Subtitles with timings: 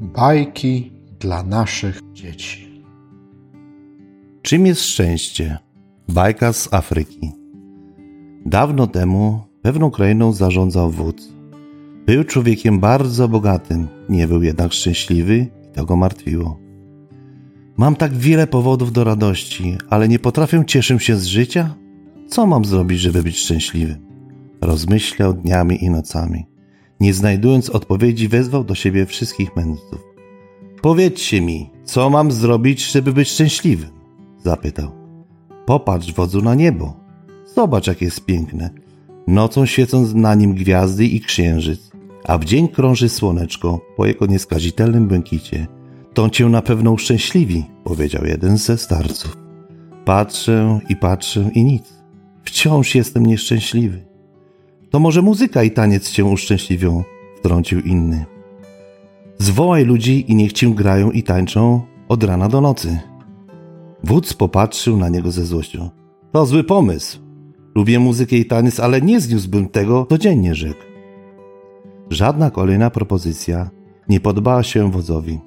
[0.00, 2.82] Bajki dla naszych dzieci.
[4.42, 5.58] Czym jest szczęście?
[6.08, 7.32] Bajka z Afryki.
[8.46, 11.32] Dawno temu pewną krainą zarządzał wódz.
[12.06, 16.58] Był człowiekiem bardzo bogatym, nie był jednak szczęśliwy i to go martwiło.
[17.76, 21.74] Mam tak wiele powodów do radości, ale nie potrafię cieszyć się z życia?
[22.28, 24.06] Co mam zrobić, żeby być szczęśliwym?
[24.60, 26.47] Rozmyślał dniami i nocami.
[27.00, 30.04] Nie znajdując odpowiedzi, wezwał do siebie wszystkich mędrców.
[30.82, 33.90] Powiedzcie mi, co mam zrobić, żeby być szczęśliwym?
[34.44, 34.90] Zapytał.
[35.66, 36.94] Popatrz, wodzu, na niebo.
[37.54, 38.70] Zobacz, jak jest piękne.
[39.26, 41.90] Nocą świecąc na nim gwiazdy i księżyc,
[42.24, 45.66] a w dzień krąży słoneczko po jego nieskazitelnym błękicie.
[46.14, 49.36] To cię na pewno uszczęśliwi, powiedział jeden ze starców.
[50.04, 51.92] Patrzę i patrzę i nic.
[52.44, 54.07] Wciąż jestem nieszczęśliwy.
[54.90, 57.04] To może muzyka i taniec cię uszczęśliwią,
[57.36, 58.24] wtrącił inny.
[59.38, 62.98] Zwołaj ludzi i niech cię grają i tańczą od rana do nocy.
[64.04, 65.90] Wódz popatrzył na niego ze złością.
[66.32, 67.18] To zły pomysł.
[67.74, 70.80] Lubię muzykę i taniec, ale nie zniósłbym tego codziennie, rzekł.
[72.10, 73.70] Żadna kolejna propozycja
[74.08, 75.38] nie podobała się wodzowi.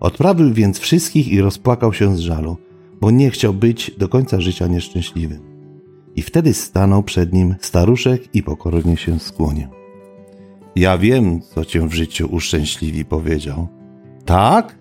[0.00, 2.56] Odprawił więc wszystkich i rozpłakał się z żalu,
[3.00, 5.53] bo nie chciał być do końca życia nieszczęśliwym.
[6.16, 9.68] I wtedy stanął przed nim staruszek i pokornie się skłonił.
[10.76, 13.68] Ja wiem, co cię w życiu uszczęśliwi, powiedział.
[14.24, 14.78] Tak?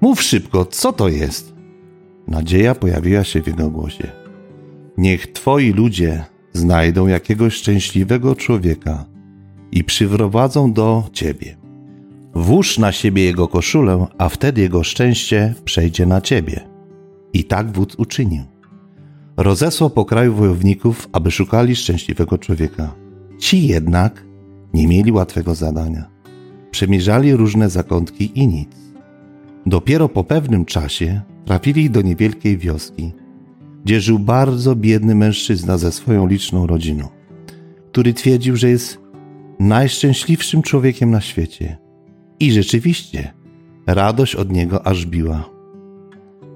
[0.00, 1.54] Mów szybko, co to jest?
[2.26, 4.08] Nadzieja pojawiła się w jego głosie.
[4.96, 9.04] Niech twoi ludzie znajdą jakiegoś szczęśliwego człowieka
[9.72, 11.56] i przyprowadzą do ciebie.
[12.34, 16.60] Włóż na siebie jego koszulę, a wtedy jego szczęście przejdzie na ciebie.
[17.32, 18.42] I tak wódz uczynił.
[19.40, 22.94] Rozesłał po kraju wojowników, aby szukali szczęśliwego człowieka.
[23.38, 24.24] Ci jednak
[24.74, 26.10] nie mieli łatwego zadania.
[26.70, 28.68] Przemierzali różne zakątki i nic.
[29.66, 33.12] Dopiero po pewnym czasie trafili do niewielkiej wioski,
[33.84, 37.08] gdzie żył bardzo biedny mężczyzna ze swoją liczną rodziną,
[37.90, 38.98] który twierdził, że jest
[39.58, 41.78] najszczęśliwszym człowiekiem na świecie.
[42.40, 43.32] I rzeczywiście,
[43.86, 45.59] radość od niego aż biła.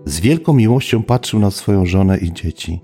[0.04, 2.80] Z wielką miłością patrzył na swoją żonę i dzieci,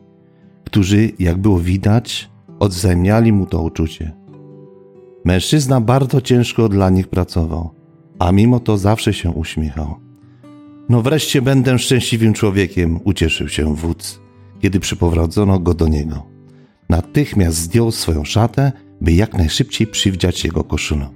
[0.65, 4.13] którzy, jak było widać, odwzajemniali mu to uczucie.
[5.25, 7.71] Mężczyzna bardzo ciężko dla nich pracował,
[8.19, 9.95] a mimo to zawsze się uśmiechał.
[10.89, 14.21] No wreszcie będę szczęśliwym człowiekiem, ucieszył się wódz,
[14.61, 16.27] kiedy przyprowadzono go do niego.
[16.89, 21.09] Natychmiast zdjął swoją szatę, by jak najszybciej przywdziać jego koszulę.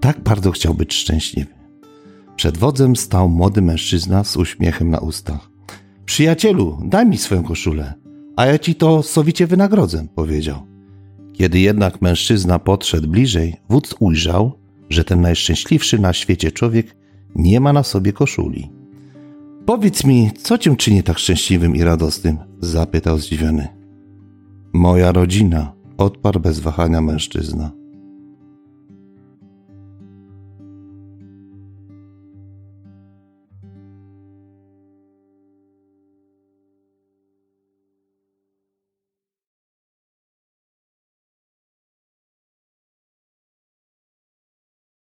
[0.00, 1.50] Tak bardzo chciał być szczęśliwy.
[2.36, 5.49] Przed wodzem stał młody mężczyzna z uśmiechem na ustach.
[6.10, 7.94] Przyjacielu, daj mi swoją koszulę,
[8.36, 10.66] a ja ci to sowicie wynagrodzę, powiedział.
[11.32, 14.52] Kiedy jednak mężczyzna podszedł bliżej, wódz ujrzał,
[14.88, 16.96] że ten najszczęśliwszy na świecie człowiek
[17.34, 18.70] nie ma na sobie koszuli.
[19.66, 22.38] Powiedz mi, co cię czyni tak szczęśliwym i radosnym?
[22.60, 23.68] zapytał zdziwiony.
[24.72, 27.79] Moja rodzina, odparł bez wahania mężczyzna.